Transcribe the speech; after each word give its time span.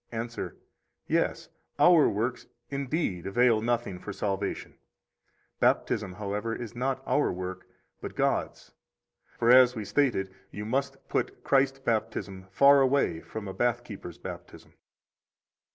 Answer: 0.11 0.55
Yes, 1.05 1.49
our 1.77 2.09
works, 2.09 2.47
indeed, 2.71 3.27
avail 3.27 3.61
nothing 3.61 3.99
for 3.99 4.11
salvation; 4.11 4.73
Baptism, 5.59 6.13
however, 6.13 6.55
is 6.55 6.73
not 6.75 7.03
our 7.05 7.31
work, 7.31 7.67
but 8.01 8.15
God's 8.15 8.73
(for, 9.37 9.51
as 9.51 9.75
was 9.75 9.89
stated, 9.89 10.33
you 10.49 10.65
must 10.65 10.97
put 11.07 11.43
Christ 11.43 11.85
baptism 11.85 12.47
far 12.49 12.81
away 12.81 13.19
from 13.19 13.47
a 13.47 13.53
bath 13.53 13.83
keeper's 13.83 14.17
baptism). 14.17 14.73